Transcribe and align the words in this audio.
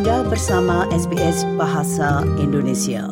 Anda 0.00 0.24
bersama 0.24 0.88
SBS 0.88 1.44
Bahasa 1.60 2.24
Indonesia. 2.40 3.04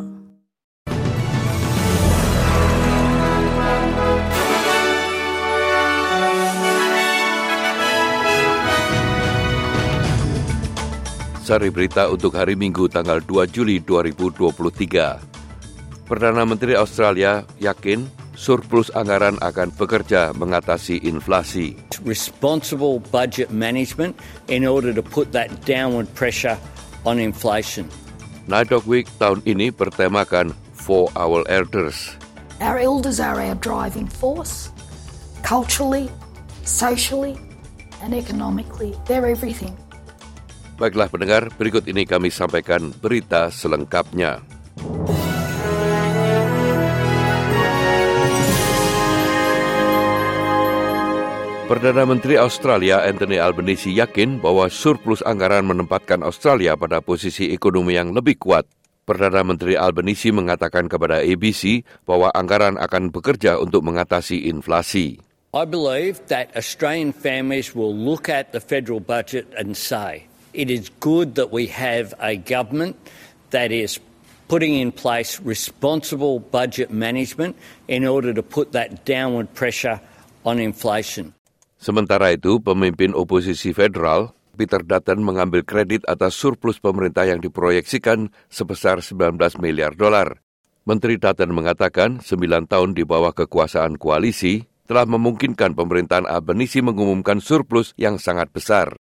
Sari 11.44 11.68
berita 11.68 12.08
untuk 12.08 12.32
hari 12.32 12.56
Minggu 12.56 12.88
tanggal 12.88 13.20
2 13.20 13.52
Juli 13.52 13.84
2023. 13.84 16.08
Perdana 16.08 16.48
Menteri 16.48 16.72
Australia 16.72 17.44
yakin 17.60 18.08
surplus 18.32 18.88
anggaran 18.96 19.36
akan 19.44 19.76
bekerja 19.76 20.32
mengatasi 20.32 21.04
inflasi. 21.04 21.76
responsible 22.04 23.00
budget 23.10 23.50
management 23.50 24.16
in 24.48 24.64
order 24.64 24.92
to 24.92 25.02
put 25.02 25.32
that 25.32 25.50
downward 25.66 26.12
pressure 26.14 26.58
on 27.08 27.16
inflation. 27.16 27.88
Night 28.44 28.68
Dog 28.68 28.84
Week 28.84 29.08
tahun 29.16 29.40
ini 29.48 29.72
bertemakan 29.72 30.52
For 30.76 31.08
Our 31.16 31.48
Elders. 31.48 32.20
Our 32.60 32.76
elders 32.76 33.16
are 33.16 33.40
our 33.40 33.56
driving 33.56 34.04
force, 34.04 34.68
culturally, 35.40 36.12
socially, 36.68 37.40
and 38.04 38.12
economically. 38.12 38.92
They're 39.08 39.24
everything. 39.24 39.72
Baiklah 40.76 41.08
pendengar, 41.08 41.48
berikut 41.56 41.88
ini 41.88 42.04
kami 42.04 42.28
sampaikan 42.28 42.92
berita 42.92 43.48
selengkapnya. 43.48 44.44
Perdana 51.68 52.08
Menteri 52.08 52.40
Australia 52.40 53.04
Anthony 53.04 53.36
Albanese 53.36 53.92
yakin 53.92 54.40
bahwa 54.40 54.72
surplus 54.72 55.20
anggaran 55.20 55.68
menempatkan 55.68 56.24
Australia 56.24 56.72
pada 56.80 57.04
posisi 57.04 57.52
ekonomi 57.52 57.92
yang 57.92 58.16
lebih 58.16 58.40
kuat. 58.40 58.64
Perdana 59.04 59.44
Menteri 59.44 59.76
Albanese 59.76 60.32
mengatakan 60.32 60.88
kepada 60.88 61.20
ABC 61.20 61.84
bahwa 62.08 62.32
anggaran 62.32 62.80
akan 62.80 63.12
bekerja 63.12 63.60
untuk 63.60 63.84
mengatasi 63.84 64.48
inflasi. 64.48 65.20
I 65.52 65.68
believe 65.68 66.24
that 66.32 66.48
Australian 66.56 67.12
families 67.12 67.76
will 67.76 67.92
look 67.92 68.32
at 68.32 68.56
the 68.56 68.64
federal 68.64 69.04
budget 69.04 69.44
and 69.52 69.76
say, 69.76 70.24
it 70.56 70.72
is 70.72 70.88
good 71.04 71.36
that 71.36 71.52
we 71.52 71.68
have 71.68 72.16
a 72.16 72.40
government 72.40 72.96
that 73.52 73.68
is 73.68 74.00
putting 74.48 74.72
in 74.72 74.88
place 74.88 75.36
responsible 75.44 76.40
budget 76.40 76.88
management 76.88 77.60
in 77.92 78.08
order 78.08 78.32
to 78.32 78.40
put 78.40 78.72
that 78.72 79.04
downward 79.04 79.52
pressure 79.52 80.00
on 80.48 80.56
inflation. 80.56 81.36
Sementara 81.78 82.34
itu, 82.34 82.58
pemimpin 82.58 83.14
oposisi 83.14 83.70
federal, 83.70 84.34
Peter 84.58 84.82
Dutton 84.82 85.22
mengambil 85.22 85.62
kredit 85.62 86.02
atas 86.10 86.34
surplus 86.34 86.82
pemerintah 86.82 87.22
yang 87.22 87.38
diproyeksikan 87.38 88.34
sebesar 88.50 88.98
19 88.98 89.38
miliar 89.62 89.94
dolar. 89.94 90.42
Menteri 90.82 91.22
Dutton 91.22 91.54
mengatakan 91.54 92.18
9 92.18 92.66
tahun 92.66 92.98
di 92.98 93.06
bawah 93.06 93.30
kekuasaan 93.30 93.94
koalisi 93.94 94.66
telah 94.90 95.06
memungkinkan 95.06 95.78
pemerintahan 95.78 96.26
Albanese 96.26 96.82
mengumumkan 96.82 97.38
surplus 97.38 97.94
yang 97.94 98.18
sangat 98.18 98.50
besar. 98.50 98.98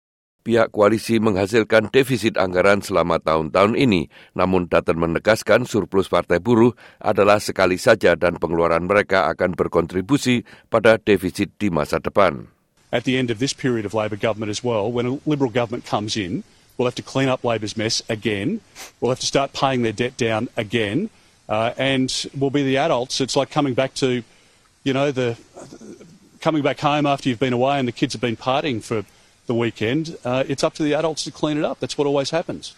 Pihak 0.45 0.75
koalisi 0.75 1.17
menghasilkan 1.17 1.89
defisit 1.89 2.37
anggaran 2.37 2.83
selama 2.83 3.17
tahun-tahun 3.17 3.79
ini, 3.79 4.11
namun 4.37 4.67
Dutton 4.69 4.99
menegaskan 4.99 5.63
surplus 5.65 6.11
partai 6.11 6.43
buruh 6.43 6.75
adalah 7.01 7.41
sekali 7.41 7.79
saja 7.79 8.13
dan 8.13 8.37
pengeluaran 8.37 8.85
mereka 8.85 9.31
akan 9.31 9.57
berkontribusi 9.57 10.45
pada 10.69 10.99
defisit 11.01 11.55
di 11.57 11.73
masa 11.73 11.97
depan. 11.97 12.54
At 12.95 13.03
the 13.03 13.19
end 13.19 13.27
of 13.27 13.43
this 13.43 13.51
period 13.51 13.83
of 13.83 13.93
Labor 13.93 14.15
government 14.15 14.49
as 14.49 14.63
well, 14.63 14.87
when 14.89 15.05
a 15.05 15.19
Liberal 15.27 15.51
government 15.51 15.83
comes 15.83 16.15
in, 16.15 16.47
we'll 16.77 16.87
have 16.87 16.95
to 16.95 17.03
clean 17.03 17.27
up 17.27 17.43
Labor's 17.43 17.75
mess 17.75 17.99
again. 18.07 18.63
We'll 19.03 19.11
have 19.11 19.19
to 19.19 19.27
start 19.27 19.51
paying 19.51 19.83
their 19.83 19.91
debt 19.91 20.15
down 20.15 20.47
again. 20.55 21.11
Uh, 21.51 21.75
and 21.75 22.07
we'll 22.31 22.55
be 22.55 22.63
the 22.63 22.79
adults. 22.79 23.19
It's 23.19 23.35
like 23.35 23.51
coming 23.51 23.75
back 23.75 23.99
to, 23.99 24.23
you 24.87 24.93
know, 24.95 25.11
the 25.11 25.35
coming 26.39 26.63
back 26.63 26.79
home 26.79 27.05
after 27.05 27.27
you've 27.27 27.43
been 27.43 27.51
away 27.51 27.83
and 27.83 27.85
the 27.85 27.91
kids 27.91 28.15
have 28.15 28.23
been 28.23 28.39
partying 28.39 28.79
for 28.79 29.03
the 29.45 29.53
weekend. 29.53 30.15
Uh, 30.23 30.47
it's 30.47 30.63
up 30.63 30.73
to 30.79 30.83
the 30.83 30.95
adults 30.95 31.27
to 31.27 31.35
clean 31.35 31.59
it 31.59 31.65
up. 31.67 31.83
That's 31.83 31.99
what 31.99 32.07
always 32.07 32.31
happens. 32.31 32.71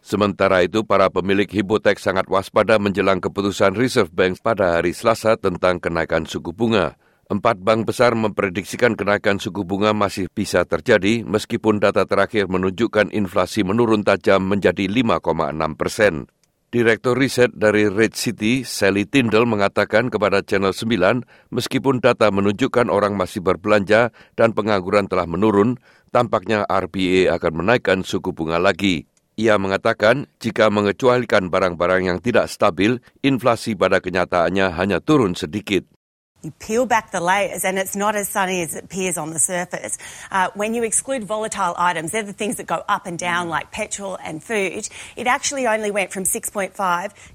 Sementara 0.00 0.64
itu, 0.64 0.80
para 0.86 1.10
pemilik 1.12 1.50
hipotek 1.50 2.00
sangat 2.00 2.24
waspada 2.30 2.80
menjelang 2.80 3.20
keputusan 3.20 3.76
Reserve 3.76 4.08
Bank 4.14 4.40
pada 4.40 4.80
hari 4.80 4.96
Selasa 4.96 5.36
tentang 5.36 5.76
kenaikan 5.76 6.24
suku 6.24 6.54
bunga. 6.56 6.96
Empat 7.30 7.62
bank 7.62 7.86
besar 7.86 8.18
memprediksikan 8.18 8.98
kenaikan 8.98 9.38
suku 9.38 9.62
bunga 9.62 9.94
masih 9.94 10.26
bisa 10.34 10.66
terjadi 10.66 11.22
meskipun 11.22 11.78
data 11.78 12.02
terakhir 12.02 12.50
menunjukkan 12.50 13.14
inflasi 13.14 13.62
menurun 13.62 14.02
tajam 14.02 14.42
menjadi 14.42 14.90
5,6 14.90 15.78
persen. 15.78 16.26
Direktur 16.74 17.14
riset 17.14 17.54
dari 17.54 17.86
Red 17.86 18.18
City, 18.18 18.66
Sally 18.66 19.06
Tindall, 19.06 19.46
mengatakan 19.46 20.10
kepada 20.10 20.42
Channel 20.42 20.74
9, 20.74 21.54
meskipun 21.54 22.02
data 22.02 22.34
menunjukkan 22.34 22.90
orang 22.90 23.14
masih 23.14 23.46
berbelanja 23.46 24.10
dan 24.34 24.50
pengangguran 24.50 25.06
telah 25.06 25.30
menurun, 25.30 25.78
tampaknya 26.10 26.66
RBA 26.66 27.30
akan 27.30 27.62
menaikkan 27.62 28.02
suku 28.02 28.34
bunga 28.34 28.58
lagi. 28.58 29.06
Ia 29.38 29.54
mengatakan 29.54 30.26
jika 30.42 30.66
mengecualikan 30.66 31.46
barang-barang 31.46 32.10
yang 32.10 32.18
tidak 32.18 32.50
stabil, 32.50 32.98
inflasi 33.22 33.78
pada 33.78 34.02
kenyataannya 34.02 34.74
hanya 34.74 34.98
turun 34.98 35.38
sedikit. 35.38 35.99
You 36.42 36.52
peel 36.58 36.86
back 36.86 37.12
the 37.12 37.20
layers, 37.20 37.64
and 37.64 37.78
it's 37.78 37.94
not 37.94 38.16
as 38.16 38.28
sunny 38.28 38.62
as 38.62 38.74
it 38.74 38.84
appears 38.84 39.18
on 39.18 39.30
the 39.30 39.38
surface. 39.38 39.98
Uh, 40.30 40.48
when 40.54 40.72
you 40.72 40.82
exclude 40.84 41.24
volatile 41.24 41.74
items, 41.76 42.12
they're 42.12 42.22
the 42.22 42.32
things 42.32 42.56
that 42.56 42.66
go 42.66 42.82
up 42.88 43.04
and 43.04 43.18
down, 43.18 43.48
like 43.48 43.70
petrol 43.70 44.16
and 44.24 44.42
food. 44.42 44.88
It 45.16 45.26
actually 45.26 45.66
only 45.66 45.90
went 45.90 46.12
from 46.12 46.24
6.5 46.24 46.72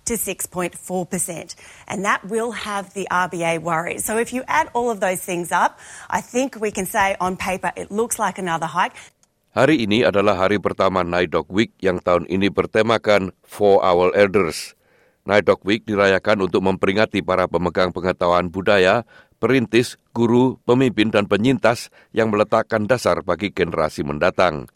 to 0.06 0.14
6.4 0.14 1.10
percent, 1.10 1.56
and 1.88 2.04
that 2.06 2.26
will 2.26 2.52
have 2.52 2.94
the 2.94 3.08
RBA 3.12 3.62
worried. 3.62 4.02
So 4.02 4.18
if 4.18 4.34
you 4.34 4.44
add 4.48 4.70
all 4.74 4.90
of 4.90 5.00
those 5.00 5.22
things 5.22 5.52
up, 5.52 5.78
I 6.10 6.22
think 6.22 6.58
we 6.60 6.72
can 6.72 6.86
say 6.86 7.16
on 7.22 7.38
paper 7.38 7.72
it 7.76 7.92
looks 7.92 8.18
like 8.18 8.40
another 8.42 8.66
hike. 8.66 8.98
Hari 9.56 9.88
ini 9.88 10.04
adalah 10.04 10.36
hari 10.36 10.60
pertama 10.60 11.00
Night 11.06 11.32
Dog 11.32 11.48
Week 11.48 11.72
yang 11.80 12.04
tahun 12.04 12.28
ini 12.28 12.52
bertemakan 12.52 13.32
For 13.48 13.80
Our 13.80 14.12
Elders. 14.12 14.76
Night 15.26 15.50
Dog 15.50 15.66
Week 15.66 15.82
dirayakan 15.82 16.46
untuk 16.46 16.62
memperingati 16.62 17.26
para 17.26 17.50
pemegang 17.50 17.90
pengetahuan 17.90 18.54
budaya, 18.54 19.04
perintis, 19.42 19.98
guru, 20.14 20.62
pemimpin, 20.64 21.10
dan 21.10 21.26
penyintas 21.26 21.90
yang 22.14 22.30
meletakkan 22.30 22.86
dasar 22.86 23.26
bagi 23.26 23.50
generasi 23.50 24.06
mendatang. 24.06 24.70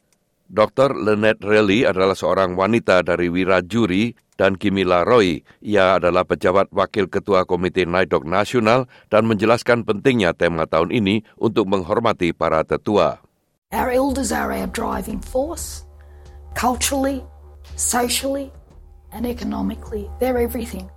Dr. 0.50 0.98
Lynette 0.98 1.46
Relly 1.46 1.86
adalah 1.86 2.18
seorang 2.18 2.58
wanita 2.58 3.06
dari 3.06 3.30
Wirajuri 3.30 4.18
dan 4.34 4.58
Kimila 4.58 5.06
Roy. 5.06 5.46
Ia 5.62 6.02
adalah 6.02 6.26
pejabat 6.26 6.74
wakil 6.74 7.06
ketua 7.06 7.46
Komite 7.46 7.86
Night 7.86 8.10
Dog 8.10 8.26
Nasional 8.26 8.90
dan 9.14 9.30
menjelaskan 9.30 9.86
pentingnya 9.86 10.34
tema 10.34 10.66
tahun 10.66 10.90
ini 10.90 11.22
untuk 11.38 11.70
menghormati 11.70 12.34
para 12.34 12.66
tetua. 12.66 13.22
Our 13.70 13.94
elders 13.94 14.34
are 14.34 14.50
our 14.50 14.66
driving 14.66 15.22
force, 15.22 15.86
culturally, 16.58 17.22
socially, 17.78 18.50
and 19.12 19.26
economically. 19.26 20.10
They're 20.20 20.38
everything. 20.38 20.90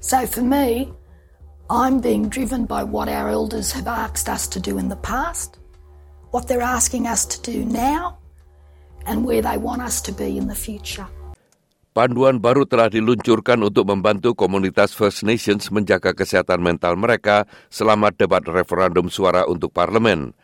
So 0.00 0.26
for 0.26 0.42
me, 0.42 0.92
I'm 1.66 1.98
being 1.98 2.30
driven 2.30 2.66
by 2.66 2.86
what 2.86 3.10
our 3.10 3.26
elders 3.28 3.74
have 3.74 3.90
asked 3.90 4.30
us 4.30 4.46
to 4.54 4.62
do 4.62 4.78
in 4.78 4.86
the 4.86 5.00
past, 5.02 5.58
what 6.30 6.46
they're 6.46 6.62
asking 6.62 7.10
us 7.10 7.26
to 7.26 7.38
do 7.42 7.66
now, 7.66 8.18
and 9.06 9.26
where 9.26 9.42
they 9.42 9.58
want 9.58 9.82
us 9.82 9.98
to 10.06 10.12
be 10.14 10.38
in 10.38 10.46
the 10.46 10.54
future. 10.54 11.06
Panduan 11.96 12.44
baru 12.44 12.68
telah 12.68 12.92
diluncurkan 12.92 13.56
untuk 13.64 13.88
membantu 13.88 14.36
komunitas 14.36 14.92
First 14.92 15.24
Nations 15.24 15.72
menjaga 15.72 16.12
kesehatan 16.12 16.60
mental 16.60 16.92
mereka 16.92 17.48
selama 17.72 18.12
debat 18.12 18.44
referendum 18.44 19.08
suara 19.08 19.48
untuk 19.48 19.72
parlemen. 19.72 20.36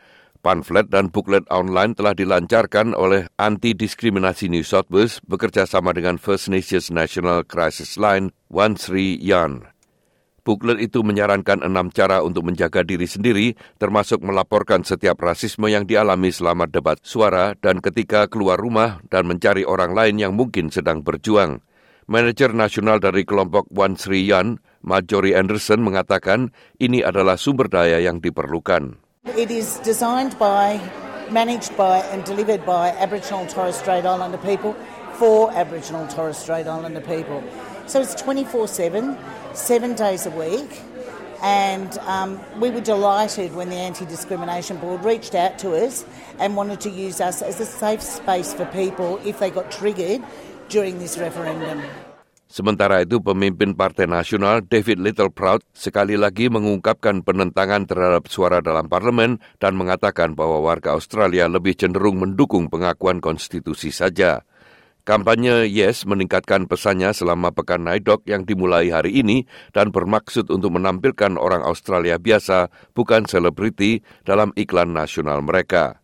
Pamflet 0.42 0.90
dan 0.90 1.06
buklet 1.06 1.46
online 1.54 1.94
telah 1.94 2.18
dilancarkan 2.18 2.98
oleh 2.98 3.30
Anti 3.38 3.78
Diskriminasi 3.78 4.50
New 4.50 4.66
South 4.66 4.90
Wales 4.90 5.22
bekerja 5.22 5.70
sama 5.70 5.94
dengan 5.94 6.18
First 6.18 6.50
Nations 6.50 6.90
National 6.90 7.46
Crisis 7.46 7.94
Line 7.94 8.34
One 8.50 8.74
Sri 8.74 9.22
Yan. 9.22 9.70
Buklet 10.42 10.82
itu 10.82 11.06
menyarankan 11.06 11.62
enam 11.62 11.94
cara 11.94 12.26
untuk 12.26 12.42
menjaga 12.50 12.82
diri 12.82 13.06
sendiri, 13.06 13.54
termasuk 13.78 14.18
melaporkan 14.26 14.82
setiap 14.82 15.22
rasisme 15.22 15.70
yang 15.70 15.86
dialami 15.86 16.34
selama 16.34 16.66
debat 16.66 16.98
suara 17.06 17.54
dan 17.62 17.78
ketika 17.78 18.26
keluar 18.26 18.58
rumah 18.58 18.98
dan 19.06 19.30
mencari 19.30 19.62
orang 19.62 19.94
lain 19.94 20.18
yang 20.18 20.34
mungkin 20.34 20.74
sedang 20.74 21.06
berjuang. 21.06 21.62
Manajer 22.10 22.50
nasional 22.50 22.98
dari 22.98 23.22
kelompok 23.22 23.70
One 23.70 23.94
Sri 23.94 24.26
Yan, 24.26 24.58
Marjorie 24.82 25.38
Anderson 25.38 25.86
mengatakan 25.86 26.50
ini 26.82 26.98
adalah 27.06 27.38
sumber 27.38 27.70
daya 27.70 28.02
yang 28.02 28.18
diperlukan. 28.18 29.01
It 29.24 29.52
is 29.52 29.78
designed 29.84 30.36
by, 30.36 30.80
managed 31.30 31.76
by, 31.76 31.98
and 31.98 32.24
delivered 32.24 32.66
by 32.66 32.88
Aboriginal 32.88 33.46
Torres 33.46 33.76
Strait 33.76 34.04
Islander 34.04 34.36
people 34.36 34.74
for 35.12 35.52
Aboriginal 35.52 36.08
Torres 36.08 36.36
Strait 36.36 36.66
Islander 36.66 37.00
people. 37.00 37.40
So 37.86 38.00
it's 38.00 38.16
24 38.16 38.66
7, 38.66 39.16
seven 39.54 39.94
days 39.94 40.26
a 40.26 40.30
week, 40.30 40.82
And 41.40 41.96
um, 41.98 42.40
we 42.60 42.70
were 42.70 42.80
delighted 42.80 43.54
when 43.54 43.70
the 43.70 43.76
Anti 43.76 44.06
Discrimination 44.06 44.78
Board 44.78 45.04
reached 45.04 45.36
out 45.36 45.56
to 45.60 45.76
us 45.76 46.04
and 46.40 46.56
wanted 46.56 46.80
to 46.80 46.90
use 46.90 47.20
us 47.20 47.42
as 47.42 47.60
a 47.60 47.64
safe 47.64 48.02
space 48.02 48.52
for 48.52 48.64
people 48.66 49.20
if 49.24 49.38
they 49.38 49.50
got 49.50 49.70
triggered 49.70 50.20
during 50.68 50.98
this 50.98 51.16
referendum. 51.16 51.80
Sementara 52.52 53.00
itu, 53.00 53.16
pemimpin 53.16 53.72
Partai 53.72 54.04
Nasional 54.04 54.60
David 54.60 55.00
Littleproud 55.00 55.64
sekali 55.72 56.20
lagi 56.20 56.52
mengungkapkan 56.52 57.24
penentangan 57.24 57.88
terhadap 57.88 58.28
suara 58.28 58.60
dalam 58.60 58.92
parlemen 58.92 59.40
dan 59.56 59.72
mengatakan 59.72 60.36
bahwa 60.36 60.60
warga 60.60 60.92
Australia 60.92 61.48
lebih 61.48 61.72
cenderung 61.80 62.20
mendukung 62.20 62.68
pengakuan 62.68 63.24
konstitusi 63.24 63.88
saja. 63.88 64.44
Kampanye 65.08 65.64
Yes 65.64 66.04
meningkatkan 66.04 66.68
pesannya 66.68 67.16
selama 67.16 67.56
pekan 67.56 67.88
Naidok 67.88 68.20
yang 68.28 68.44
dimulai 68.44 68.92
hari 68.92 69.24
ini 69.24 69.48
dan 69.72 69.88
bermaksud 69.88 70.52
untuk 70.52 70.76
menampilkan 70.76 71.40
orang 71.40 71.64
Australia 71.64 72.20
biasa, 72.20 72.68
bukan 72.92 73.24
selebriti, 73.24 74.04
dalam 74.28 74.52
iklan 74.60 74.92
nasional 74.92 75.40
mereka. 75.40 76.01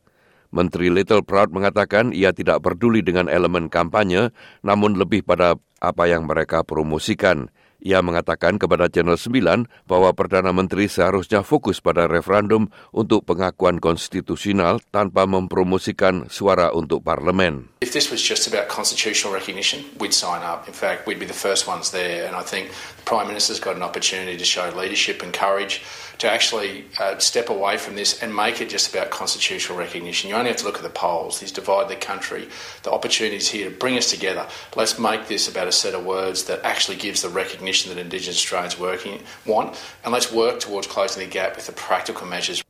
Menteri 0.48 0.88
Little 0.88 1.20
Proud 1.20 1.52
mengatakan 1.52 2.16
ia 2.16 2.32
tidak 2.32 2.64
peduli 2.64 3.04
dengan 3.04 3.28
elemen 3.28 3.68
kampanye, 3.68 4.32
namun 4.64 4.96
lebih 4.96 5.24
pada 5.24 5.60
apa 5.78 6.04
yang 6.08 6.24
mereka 6.24 6.64
promosikan. 6.64 7.52
Ia 7.78 8.02
mengatakan 8.02 8.58
kepada 8.58 8.90
Channel 8.90 9.14
9 9.14 9.86
bahwa 9.86 10.10
Perdana 10.10 10.50
Menteri 10.50 10.90
seharusnya 10.90 11.46
fokus 11.46 11.78
pada 11.78 12.10
referendum 12.10 12.66
untuk 12.90 13.22
pengakuan 13.22 13.78
konstitusional 13.78 14.82
tanpa 14.90 15.30
mempromosikan 15.30 16.26
suara 16.26 16.74
untuk 16.74 17.06
parlemen. 17.06 17.70
If 17.78 17.94
this 17.94 18.10
was 18.10 18.18
just 18.18 18.50
about 18.50 18.66
constitutional 18.66 19.30
recognition, 19.30 19.86
we'd 20.02 20.10
sign 20.10 20.42
up. 20.42 20.66
In 20.66 20.74
fact, 20.74 21.06
we'd 21.06 21.22
be 21.22 21.28
the 21.28 21.36
first 21.36 21.70
ones 21.70 21.94
there. 21.94 22.26
And 22.26 22.34
I 22.34 22.42
think 22.42 22.74
the 22.98 23.06
Prime 23.06 23.30
Minister's 23.30 23.62
got 23.62 23.78
an 23.78 23.86
opportunity 23.86 24.34
to 24.34 24.46
show 24.46 24.66
leadership 24.74 25.22
and 25.22 25.30
courage 25.30 25.78
to 26.18 26.30
actually 26.30 26.84
uh, 26.98 27.16
step 27.18 27.48
away 27.48 27.78
from 27.78 27.94
this 27.94 28.22
and 28.22 28.34
make 28.34 28.60
it 28.60 28.68
just 28.68 28.90
about 28.90 29.10
constitutional 29.10 29.78
recognition. 29.78 30.28
You 30.28 30.36
only 30.36 30.50
have 30.50 30.58
to 30.58 30.66
look 30.66 30.76
at 30.76 30.82
the 30.82 30.90
polls. 30.90 31.38
These 31.38 31.52
divide 31.52 31.88
the 31.88 31.96
country. 31.96 32.48
The 32.82 32.90
opportunities 32.90 33.48
here 33.48 33.70
to 33.70 33.74
bring 33.74 33.96
us 33.96 34.10
together. 34.10 34.46
Let's 34.74 34.98
make 34.98 35.30
this 35.30 35.46
about 35.46 35.70
a 35.70 35.72
set 35.72 35.94
of 35.94 36.04
words 36.04 36.44
that 36.50 36.60
actually 36.66 36.98
gives 36.98 37.22
the 37.22 37.30
recognition 37.30 37.94
that 37.94 38.00
Indigenous 38.02 38.36
Australians 38.36 38.78
working 38.78 39.22
want. 39.46 39.78
And 40.02 40.12
let's 40.12 40.32
work 40.34 40.58
towards 40.58 40.86
closing 40.90 41.22
the 41.22 41.30
gap 41.30 41.54
with 41.54 41.66
the 41.66 41.76
practical 41.76 42.26
measures. 42.26 42.62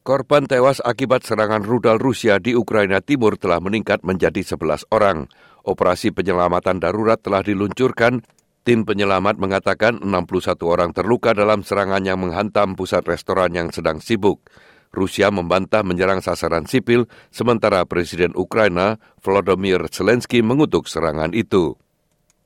Korban 0.00 0.48
tewas 0.48 0.80
akibat 0.80 1.28
serangan 1.28 1.60
rudal 1.60 2.00
Rusia 2.00 2.40
di 2.40 2.56
Ukraina 2.56 3.04
Timur 3.04 3.36
telah 3.36 3.60
meningkat 3.60 4.00
menjadi 4.00 4.40
11 4.40 4.88
orang. 4.88 5.28
Operasi 5.60 6.08
penyelamatan 6.08 6.80
darurat 6.80 7.20
telah 7.20 7.44
diluncurkan. 7.44 8.24
Tim 8.70 8.86
penyelamat 8.86 9.42
mengatakan 9.42 9.98
61 9.98 10.62
orang 10.62 10.94
terluka 10.94 11.34
dalam 11.34 11.66
serangan 11.66 12.06
yang 12.06 12.22
menghantam 12.22 12.78
pusat 12.78 13.02
restoran 13.02 13.50
yang 13.50 13.74
sedang 13.74 13.98
sibuk. 13.98 14.46
Rusia 14.94 15.26
membantah 15.34 15.82
menyerang 15.82 16.22
sasaran 16.22 16.70
sipil, 16.70 17.10
sementara 17.34 17.82
Presiden 17.82 18.30
Ukraina 18.38 19.02
Volodymyr 19.26 19.90
Zelensky 19.90 20.38
mengutuk 20.46 20.86
serangan 20.86 21.34
itu. 21.34 21.74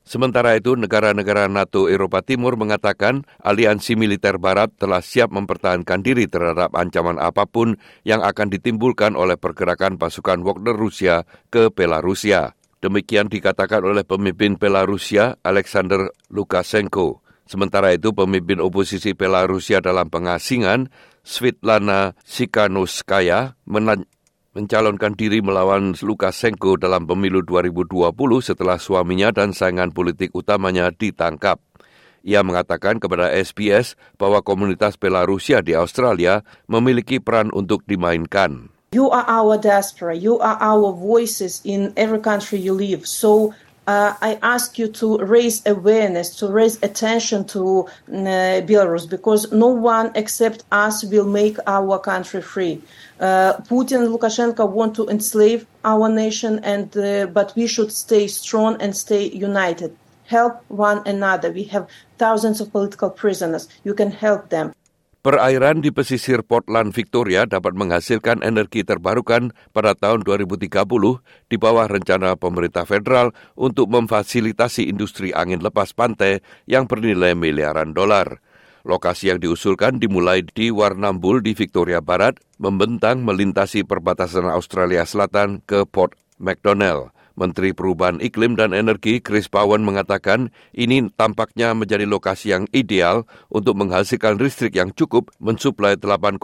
Sementara 0.00 0.56
itu, 0.56 0.72
negara-negara 0.80 1.44
NATO 1.44 1.92
Eropa 1.92 2.24
Timur 2.24 2.56
mengatakan 2.56 3.28
aliansi 3.44 3.92
militer 3.92 4.40
barat 4.40 4.72
telah 4.80 5.04
siap 5.04 5.28
mempertahankan 5.28 6.00
diri 6.00 6.24
terhadap 6.24 6.72
ancaman 6.72 7.20
apa 7.20 7.44
pun 7.44 7.76
yang 8.08 8.24
akan 8.24 8.48
ditimbulkan 8.48 9.12
oleh 9.12 9.36
pergerakan 9.36 10.00
pasukan 10.00 10.40
Wagner 10.40 10.72
Rusia 10.72 11.28
ke 11.52 11.68
Belarusia. 11.68 12.56
Demikian 12.84 13.32
dikatakan 13.32 13.80
oleh 13.80 14.04
pemimpin 14.04 14.60
Belarusia 14.60 15.40
Alexander 15.40 16.12
Lukashenko. 16.28 17.24
Sementara 17.48 17.96
itu, 17.96 18.12
pemimpin 18.12 18.60
oposisi 18.60 19.16
Belarusia 19.16 19.80
dalam 19.80 20.12
pengasingan, 20.12 20.92
Svitlana 21.24 22.12
Sikhanovskaya, 22.28 23.56
mencalonkan 24.52 25.16
diri 25.16 25.40
melawan 25.40 25.96
Lukashenko 25.96 26.76
dalam 26.76 27.08
pemilu 27.08 27.40
2020 27.40 28.12
setelah 28.44 28.76
suaminya 28.76 29.32
dan 29.32 29.56
saingan 29.56 29.88
politik 29.88 30.36
utamanya 30.36 30.92
ditangkap. 30.92 31.64
Ia 32.20 32.44
mengatakan 32.44 33.00
kepada 33.00 33.32
SBS 33.32 33.96
bahwa 34.20 34.44
komunitas 34.44 35.00
Belarusia 35.00 35.64
di 35.64 35.72
Australia 35.72 36.44
memiliki 36.68 37.16
peran 37.16 37.48
untuk 37.56 37.80
dimainkan. 37.88 38.73
You 38.94 39.10
are 39.10 39.24
our 39.26 39.58
diaspora. 39.58 40.14
You 40.14 40.38
are 40.38 40.56
our 40.60 40.92
voices 40.92 41.60
in 41.64 41.92
every 41.96 42.20
country 42.20 42.60
you 42.60 42.74
live. 42.74 43.02
So 43.08 43.52
uh, 43.88 44.14
I 44.28 44.38
ask 44.54 44.78
you 44.78 44.86
to 45.00 45.18
raise 45.18 45.66
awareness, 45.66 46.36
to 46.36 46.46
raise 46.46 46.76
attention 46.80 47.44
to 47.54 47.62
uh, 47.88 48.62
Belarus, 48.70 49.10
because 49.10 49.50
no 49.50 49.66
one 49.66 50.12
except 50.14 50.62
us 50.70 51.04
will 51.04 51.26
make 51.26 51.56
our 51.66 51.98
country 51.98 52.40
free. 52.40 52.74
Uh, 53.18 53.54
Putin 53.70 54.04
and 54.04 54.14
Lukashenko 54.14 54.70
want 54.70 54.94
to 54.94 55.08
enslave 55.08 55.66
our 55.84 56.08
nation, 56.08 56.60
and 56.62 56.96
uh, 56.96 57.26
but 57.26 57.52
we 57.56 57.66
should 57.66 57.90
stay 57.90 58.28
strong 58.28 58.80
and 58.80 58.96
stay 58.96 59.24
united. 59.50 59.90
Help 60.26 60.62
one 60.68 61.02
another. 61.04 61.50
We 61.50 61.64
have 61.64 61.88
thousands 62.18 62.60
of 62.60 62.70
political 62.70 63.10
prisoners. 63.10 63.68
You 63.82 63.94
can 63.94 64.12
help 64.12 64.50
them. 64.50 64.72
Perairan 65.24 65.80
di 65.80 65.88
pesisir 65.88 66.44
Portland, 66.44 66.92
Victoria 66.92 67.48
dapat 67.48 67.72
menghasilkan 67.72 68.44
energi 68.44 68.84
terbarukan 68.84 69.56
pada 69.72 69.96
tahun 69.96 70.20
2030 70.20 70.68
di 71.48 71.56
bawah 71.56 71.88
rencana 71.88 72.36
pemerintah 72.36 72.84
federal 72.84 73.32
untuk 73.56 73.88
memfasilitasi 73.88 74.84
industri 74.84 75.32
angin 75.32 75.64
lepas 75.64 75.96
pantai 75.96 76.44
yang 76.68 76.84
bernilai 76.84 77.32
miliaran 77.32 77.96
dolar. 77.96 78.44
Lokasi 78.84 79.32
yang 79.32 79.40
diusulkan 79.40 79.96
dimulai 79.96 80.44
di 80.44 80.68
Warnambul 80.68 81.40
di 81.40 81.56
Victoria 81.56 82.04
Barat, 82.04 82.36
membentang 82.60 83.24
melintasi 83.24 83.80
perbatasan 83.88 84.44
Australia 84.52 85.08
Selatan 85.08 85.64
ke 85.64 85.88
Port 85.88 86.20
McDonnell. 86.36 87.13
Menteri 87.34 87.74
Perubahan 87.74 88.22
Iklim 88.22 88.54
dan 88.54 88.70
Energi 88.70 89.18
Chris 89.18 89.50
Bowen 89.50 89.82
mengatakan 89.82 90.54
ini 90.70 91.10
tampaknya 91.18 91.74
menjadi 91.74 92.06
lokasi 92.06 92.54
yang 92.54 92.64
ideal 92.70 93.26
untuk 93.50 93.74
menghasilkan 93.78 94.38
listrik 94.38 94.78
yang 94.78 94.94
cukup 94.94 95.34
mensuplai 95.42 95.98
8,4 95.98 96.38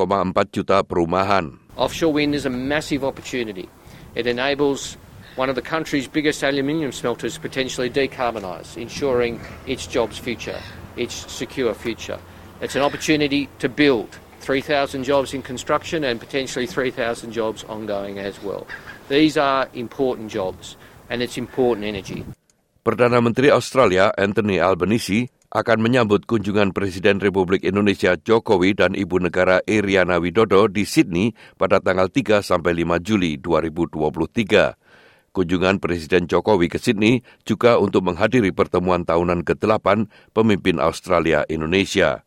juta 0.51 0.83
perumahan. 0.83 1.55
Offshore 1.79 2.13
wind 2.13 2.35
is 2.35 2.45
a 2.45 2.53
massive 2.53 3.07
opportunity. 3.07 3.71
It 4.19 4.27
enables 4.27 4.99
one 5.39 5.49
of 5.49 5.55
the 5.55 5.63
country's 5.63 6.11
biggest 6.11 6.43
aluminium 6.43 6.91
smelters 6.91 7.39
potentially 7.39 7.89
decarbonise, 7.89 8.77
ensuring 8.77 9.39
its 9.67 9.87
jobs 9.87 10.19
future, 10.19 10.59
its 10.99 11.15
secure 11.31 11.73
future. 11.73 12.19
It's 12.61 12.77
an 12.77 12.83
opportunity 12.83 13.49
to 13.63 13.69
build 13.71 14.19
3,000 14.41 15.05
jobs 15.05 15.33
in 15.33 15.43
construction 15.43 16.05
and 16.05 16.19
potentially 16.19 16.67
3,000 16.67 17.33
jobs 17.33 17.65
ongoing 17.65 18.19
as 18.19 18.43
well. 18.43 18.67
These 19.11 19.43
are 19.43 19.67
important 19.75 20.31
jobs 20.31 20.79
and 21.11 21.19
it's 21.19 21.35
important 21.35 21.83
energy. 21.83 22.23
Perdana 22.87 23.19
Menteri 23.19 23.51
Australia 23.51 24.15
Anthony 24.15 24.63
Albanese 24.63 25.35
akan 25.51 25.83
menyambut 25.83 26.31
kunjungan 26.31 26.71
Presiden 26.71 27.19
Republik 27.19 27.67
Indonesia 27.67 28.15
Jokowi 28.15 28.71
dan 28.79 28.95
Ibu 28.95 29.19
Negara 29.27 29.67
Iriana 29.67 30.23
Widodo 30.23 30.71
di 30.71 30.87
Sydney 30.87 31.35
pada 31.59 31.83
tanggal 31.83 32.07
3 32.07 32.39
sampai 32.39 32.71
5 32.87 33.03
Juli 33.03 33.35
2023. 33.43 34.79
Kunjungan 35.35 35.83
Presiden 35.83 36.31
Jokowi 36.31 36.71
ke 36.71 36.79
Sydney 36.79 37.27
juga 37.43 37.83
untuk 37.83 38.07
menghadiri 38.07 38.55
pertemuan 38.55 39.03
tahunan 39.03 39.43
ke-8 39.43 40.07
pemimpin 40.31 40.79
Australia 40.79 41.43
Indonesia. 41.51 42.23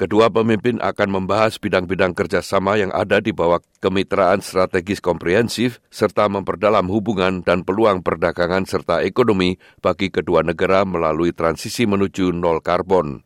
Kedua 0.00 0.32
pemimpin 0.32 0.80
akan 0.80 1.08
membahas 1.12 1.60
bidang-bidang 1.60 2.16
kerjasama 2.16 2.80
yang 2.80 2.88
ada 2.88 3.20
di 3.20 3.36
bawah 3.36 3.60
kemitraan 3.84 4.40
strategis 4.40 4.96
komprehensif 4.96 5.76
serta 5.92 6.24
memperdalam 6.24 6.88
hubungan 6.88 7.44
dan 7.44 7.68
peluang 7.68 8.00
perdagangan 8.00 8.64
serta 8.64 9.04
ekonomi 9.04 9.60
bagi 9.84 10.08
kedua 10.08 10.40
negara 10.40 10.88
melalui 10.88 11.36
transisi 11.36 11.84
menuju 11.84 12.32
nol 12.32 12.64
karbon. 12.64 13.20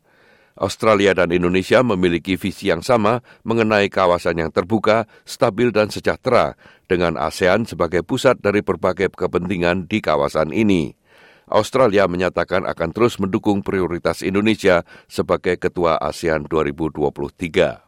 Australia 0.59 1.15
dan 1.15 1.31
Indonesia 1.31 1.79
memiliki 1.79 2.35
visi 2.35 2.67
yang 2.67 2.83
sama 2.83 3.23
mengenai 3.47 3.87
kawasan 3.87 4.43
yang 4.43 4.51
terbuka, 4.51 5.07
stabil 5.23 5.71
dan 5.71 5.87
sejahtera 5.87 6.59
dengan 6.91 7.15
ASEAN 7.15 7.63
sebagai 7.63 8.03
pusat 8.03 8.43
dari 8.43 8.59
berbagai 8.59 9.15
kepentingan 9.15 9.87
di 9.87 10.03
kawasan 10.03 10.51
ini. 10.51 10.91
Australia 11.49 12.09
menyatakan 12.09 12.65
akan 12.65 12.89
terus 12.89 13.21
mendukung 13.21 13.61
prioritas 13.61 14.25
Indonesia 14.25 14.81
sebagai 15.05 15.57
ketua 15.61 15.97
ASEAN 16.01 16.49
2023. 16.49 17.85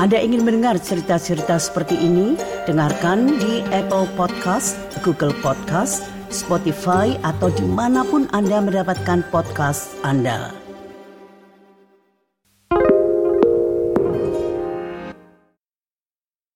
Anda 0.00 0.16
ingin 0.16 0.48
mendengar 0.48 0.80
cerita-cerita 0.80 1.60
seperti 1.60 1.92
ini? 1.92 2.32
Dengarkan 2.64 3.36
di 3.36 3.60
Apple 3.68 4.08
Podcast, 4.16 4.80
Google 5.04 5.36
Podcast, 5.44 6.08
Spotify, 6.32 7.20
atau 7.20 7.52
di 7.52 7.68
mana 7.68 8.00
pun 8.08 8.24
Anda 8.32 8.64
mendapatkan 8.64 9.28
podcast 9.28 9.92
Anda. 10.00 10.69